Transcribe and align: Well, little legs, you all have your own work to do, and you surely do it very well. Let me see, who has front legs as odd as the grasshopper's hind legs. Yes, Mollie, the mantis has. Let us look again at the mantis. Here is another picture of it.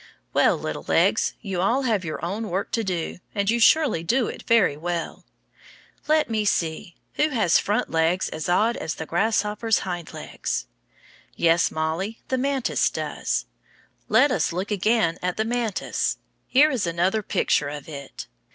Well, 0.33 0.57
little 0.57 0.81
legs, 0.87 1.35
you 1.41 1.61
all 1.61 1.83
have 1.83 2.03
your 2.03 2.25
own 2.25 2.49
work 2.49 2.71
to 2.71 2.83
do, 2.83 3.19
and 3.35 3.47
you 3.51 3.59
surely 3.59 4.03
do 4.03 4.25
it 4.25 4.41
very 4.47 4.75
well. 4.75 5.25
Let 6.07 6.27
me 6.27 6.43
see, 6.43 6.95
who 7.17 7.29
has 7.29 7.59
front 7.59 7.91
legs 7.91 8.27
as 8.29 8.49
odd 8.49 8.75
as 8.77 8.95
the 8.95 9.05
grasshopper's 9.05 9.77
hind 9.85 10.11
legs. 10.11 10.65
Yes, 11.35 11.69
Mollie, 11.69 12.17
the 12.29 12.39
mantis 12.39 12.91
has. 12.95 13.45
Let 14.09 14.31
us 14.31 14.51
look 14.51 14.71
again 14.71 15.19
at 15.21 15.37
the 15.37 15.45
mantis. 15.45 16.17
Here 16.47 16.71
is 16.71 16.87
another 16.87 17.21
picture 17.21 17.69
of 17.69 17.87
it. 17.87 18.25